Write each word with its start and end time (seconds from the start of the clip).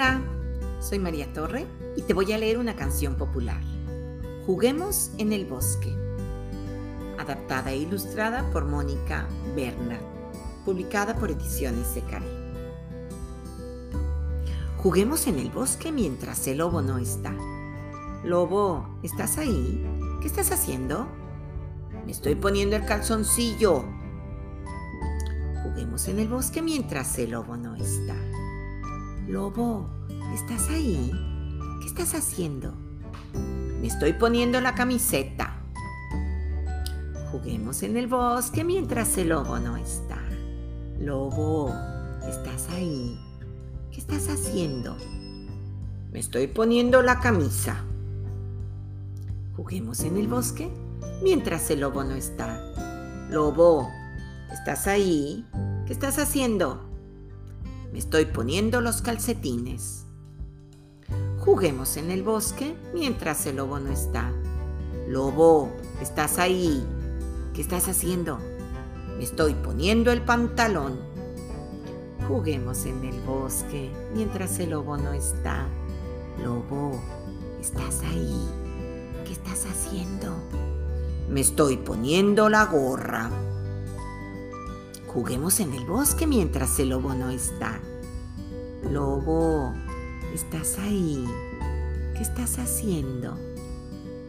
Hola, 0.00 0.22
soy 0.80 0.98
María 0.98 1.30
Torre 1.34 1.66
y 1.94 2.00
te 2.00 2.14
voy 2.14 2.32
a 2.32 2.38
leer 2.38 2.56
una 2.56 2.74
canción 2.74 3.16
popular. 3.16 3.60
Juguemos 4.46 5.10
en 5.18 5.34
el 5.34 5.44
bosque. 5.44 5.94
Adaptada 7.18 7.72
e 7.72 7.76
ilustrada 7.76 8.50
por 8.50 8.64
Mónica 8.64 9.28
Bernard, 9.54 10.00
publicada 10.64 11.16
por 11.16 11.30
Ediciones 11.30 11.86
Secaré. 11.86 12.24
Juguemos 14.78 15.26
en 15.26 15.38
el 15.38 15.50
bosque 15.50 15.92
mientras 15.92 16.46
el 16.46 16.56
lobo 16.58 16.80
no 16.80 16.96
está. 16.96 17.34
Lobo, 18.24 18.98
¿estás 19.02 19.36
ahí? 19.36 19.86
¿Qué 20.22 20.28
estás 20.28 20.50
haciendo? 20.50 21.08
Me 22.06 22.12
estoy 22.12 22.36
poniendo 22.36 22.74
el 22.74 22.86
calzoncillo. 22.86 23.84
Juguemos 25.62 26.08
en 26.08 26.20
el 26.20 26.28
bosque 26.28 26.62
mientras 26.62 27.18
el 27.18 27.32
lobo 27.32 27.58
no 27.58 27.74
está. 27.74 28.16
Lobo, 29.30 29.88
¿estás 30.34 30.68
ahí? 30.70 31.12
¿Qué 31.80 31.86
estás 31.86 32.16
haciendo? 32.16 32.74
Me 33.80 33.86
estoy 33.86 34.12
poniendo 34.14 34.60
la 34.60 34.74
camiseta. 34.74 35.62
Juguemos 37.30 37.84
en 37.84 37.96
el 37.96 38.08
bosque 38.08 38.64
mientras 38.64 39.16
el 39.18 39.28
lobo 39.28 39.60
no 39.60 39.76
está. 39.76 40.18
Lobo, 40.98 41.72
¿estás 42.28 42.70
ahí? 42.70 43.16
¿Qué 43.92 44.00
estás 44.00 44.28
haciendo? 44.28 44.96
Me 46.10 46.18
estoy 46.18 46.48
poniendo 46.48 47.00
la 47.00 47.20
camisa. 47.20 47.84
Juguemos 49.54 50.00
en 50.00 50.16
el 50.16 50.26
bosque 50.26 50.72
mientras 51.22 51.70
el 51.70 51.82
lobo 51.82 52.02
no 52.02 52.16
está. 52.16 52.60
Lobo, 53.30 53.88
¿estás 54.52 54.88
ahí? 54.88 55.46
¿Qué 55.86 55.92
estás 55.92 56.18
haciendo? 56.18 56.89
Me 57.92 57.98
estoy 57.98 58.26
poniendo 58.26 58.80
los 58.80 59.02
calcetines. 59.02 60.06
Juguemos 61.40 61.96
en 61.96 62.10
el 62.10 62.22
bosque 62.22 62.76
mientras 62.94 63.46
el 63.46 63.56
lobo 63.56 63.80
no 63.80 63.90
está. 63.90 64.32
Lobo, 65.08 65.72
¿estás 66.00 66.38
ahí? 66.38 66.84
¿Qué 67.52 67.62
estás 67.62 67.88
haciendo? 67.88 68.38
Me 69.16 69.24
estoy 69.24 69.54
poniendo 69.54 70.12
el 70.12 70.22
pantalón. 70.22 71.00
Juguemos 72.28 72.86
en 72.86 73.04
el 73.04 73.20
bosque 73.22 73.90
mientras 74.14 74.58
el 74.60 74.70
lobo 74.70 74.96
no 74.96 75.12
está. 75.12 75.66
Lobo, 76.44 76.92
¿estás 77.60 78.02
ahí? 78.02 78.48
¿Qué 79.24 79.32
estás 79.32 79.66
haciendo? 79.66 80.32
Me 81.28 81.40
estoy 81.40 81.76
poniendo 81.76 82.48
la 82.48 82.66
gorra. 82.66 83.30
Juguemos 85.12 85.58
en 85.58 85.74
el 85.74 85.84
bosque 85.86 86.24
mientras 86.24 86.78
el 86.78 86.90
lobo 86.90 87.14
no 87.14 87.30
está. 87.30 87.80
Lobo, 88.92 89.74
¿estás 90.32 90.78
ahí? 90.78 91.26
¿Qué 92.14 92.22
estás 92.22 92.60
haciendo? 92.60 93.36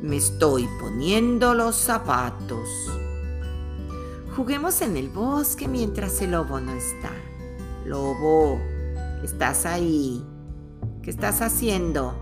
Me 0.00 0.16
estoy 0.16 0.66
poniendo 0.80 1.52
los 1.52 1.76
zapatos. 1.76 2.66
Juguemos 4.34 4.80
en 4.80 4.96
el 4.96 5.10
bosque 5.10 5.68
mientras 5.68 6.22
el 6.22 6.30
lobo 6.30 6.58
no 6.60 6.72
está. 6.72 7.12
Lobo, 7.84 8.58
¿estás 9.22 9.66
ahí? 9.66 10.24
¿Qué 11.02 11.10
estás 11.10 11.42
haciendo? 11.42 12.14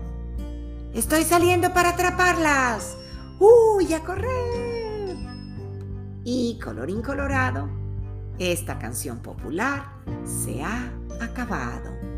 Estoy 0.93 1.23
saliendo 1.23 1.73
para 1.73 1.91
atraparlas. 1.91 2.97
¡Uy, 3.39 3.93
a 3.93 4.03
correr! 4.03 5.15
Y 6.25 6.59
colorín 6.59 7.01
colorado, 7.01 7.78
esta 8.39 8.79
canción 8.79 9.19
popular 9.19 9.83
se 10.25 10.63
ha 10.63 10.91
acabado. 11.21 12.08